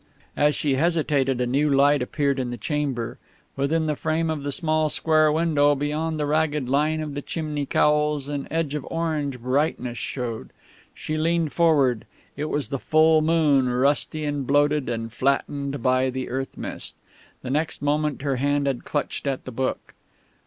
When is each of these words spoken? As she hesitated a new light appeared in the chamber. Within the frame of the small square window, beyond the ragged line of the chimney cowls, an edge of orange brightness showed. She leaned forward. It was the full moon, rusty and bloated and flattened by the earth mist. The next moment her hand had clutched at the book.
As 0.35 0.55
she 0.55 0.77
hesitated 0.77 1.39
a 1.39 1.45
new 1.45 1.69
light 1.69 2.01
appeared 2.01 2.39
in 2.39 2.49
the 2.49 2.57
chamber. 2.57 3.19
Within 3.55 3.85
the 3.85 3.95
frame 3.95 4.31
of 4.31 4.41
the 4.41 4.51
small 4.51 4.89
square 4.89 5.31
window, 5.31 5.75
beyond 5.75 6.19
the 6.19 6.25
ragged 6.25 6.67
line 6.67 7.01
of 7.01 7.13
the 7.13 7.21
chimney 7.21 7.67
cowls, 7.67 8.27
an 8.27 8.47
edge 8.49 8.73
of 8.73 8.83
orange 8.89 9.37
brightness 9.39 9.99
showed. 9.99 10.49
She 10.95 11.17
leaned 11.19 11.53
forward. 11.53 12.05
It 12.35 12.45
was 12.45 12.69
the 12.69 12.79
full 12.79 13.21
moon, 13.21 13.69
rusty 13.69 14.25
and 14.25 14.47
bloated 14.47 14.89
and 14.89 15.13
flattened 15.13 15.83
by 15.83 16.09
the 16.09 16.29
earth 16.31 16.57
mist. 16.57 16.95
The 17.43 17.51
next 17.51 17.83
moment 17.83 18.23
her 18.23 18.37
hand 18.37 18.65
had 18.65 18.83
clutched 18.83 19.27
at 19.27 19.45
the 19.45 19.51
book. 19.51 19.93